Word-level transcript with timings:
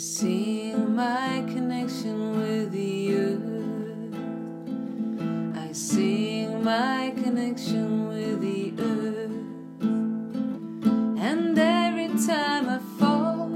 sing 0.00 0.94
my 0.94 1.44
connection 1.46 2.40
with 2.40 2.72
the 2.72 3.14
earth. 3.16 4.16
I 5.58 5.72
sing 5.72 6.64
my 6.64 7.12
connection 7.22 8.08
with 8.08 8.40
the 8.40 8.72
earth. 8.82 9.30
And 11.22 11.58
every 11.58 12.08
time 12.26 12.70
I 12.70 12.78
fall, 12.98 13.52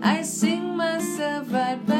I 0.00 0.22
sing 0.22 0.76
myself 0.76 1.52
right 1.52 1.84
back 1.84 1.97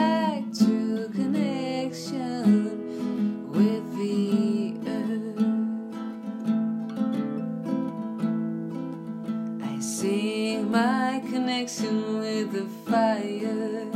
I 9.78 9.80
sing 9.80 10.73
my 10.73 11.23
connection 11.30 12.18
with 12.18 12.50
the 12.50 12.66
fire. 12.91 13.87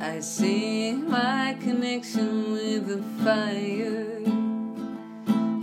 I 0.00 0.20
sing 0.20 1.10
my 1.10 1.54
connection 1.60 2.52
with 2.52 2.86
the 2.86 3.02
fire. 3.22 4.22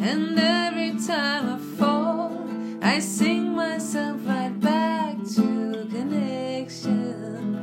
And 0.07 0.37
every 0.37 0.91
time 1.03 1.55
I 1.55 1.57
fall, 1.79 2.47
I 2.83 2.99
sing 2.99 3.55
myself 3.55 4.19
right 4.27 4.53
back 4.59 5.17
to 5.33 5.87
connection 5.89 7.57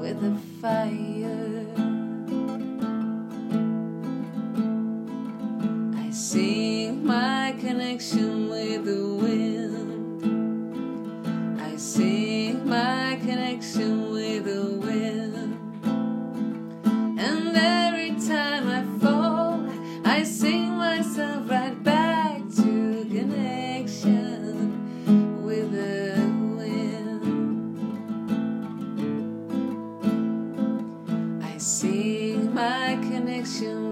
with 0.00 0.22
the 0.22 0.36
fire. 0.62 1.66
I 6.02 6.10
sing 6.12 7.04
my 7.04 7.54
connection 7.60 8.48
with 8.48 8.86
the 8.86 9.15
I 20.16 20.22
sing 20.24 20.70
myself 20.78 21.50
right 21.50 21.76
back 21.84 22.40
to 22.56 23.04
connection 23.12 24.72
with 25.44 25.72
the 25.72 26.16
wind. 26.56 27.22
I 31.44 31.58
sing 31.58 32.54
my 32.54 32.96
connection 33.02 33.85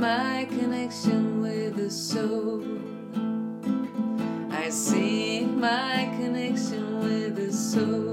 my 0.00 0.46
connection 0.48 1.42
with 1.42 1.76
the 1.76 1.90
soul. 1.90 2.64
I 4.50 4.70
sing 4.70 5.60
my 5.60 6.10
connection 6.16 7.00
with 7.00 7.36
the 7.36 7.52
soul. 7.52 8.09